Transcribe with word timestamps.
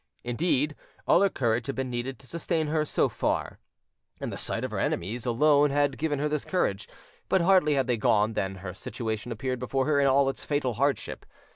Indeed, 0.23 0.75
all 1.05 1.21
her 1.21 1.29
courage 1.29 1.67
had 1.67 1.75
been 1.75 1.91
needed 1.91 2.17
to 2.17 2.25
sustain 2.25 2.65
her 2.65 2.85
so 2.85 3.07
far, 3.07 3.59
and 4.19 4.33
the 4.33 4.35
sight 4.35 4.63
of 4.63 4.71
her 4.71 4.79
enemies 4.79 5.27
alone 5.27 5.69
had 5.69 5.99
given 5.99 6.17
her 6.17 6.27
this 6.27 6.43
courage; 6.43 6.89
but 7.29 7.41
hardly 7.41 7.75
had 7.75 7.85
they 7.85 7.97
gone 7.97 8.33
than 8.33 8.55
her 8.55 8.73
situation 8.73 9.31
appeared 9.31 9.59
before 9.59 9.85
her 9.85 9.99
in 9.99 10.07
all 10.07 10.27
its 10.27 10.43
fatal 10.43 10.73
hardship. 10.73 11.23